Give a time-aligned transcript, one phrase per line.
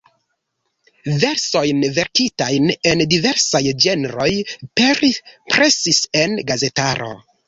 [1.23, 4.29] Versojn, verkitajn en diversaj ĝenroj
[4.81, 7.11] presis en gazetaro.